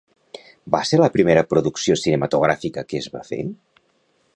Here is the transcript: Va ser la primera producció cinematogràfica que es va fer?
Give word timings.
Va 0.75 0.79
ser 0.91 0.99
la 1.01 1.09
primera 1.17 1.45
producció 1.53 1.99
cinematogràfica 2.05 2.89
que 2.93 3.05
es 3.05 3.15
va 3.19 3.27
fer? 3.33 3.43